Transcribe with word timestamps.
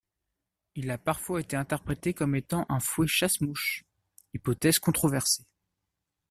Il 0.73 0.89
a 0.89 0.97
parfois 0.97 1.41
été 1.41 1.55
interprété 1.55 2.15
comme 2.15 2.33
étant 2.35 2.65
un 2.69 2.79
fouet 2.79 3.05
chasse-mouches, 3.05 3.85
hypothèse 4.33 4.79
controversée. 4.79 5.45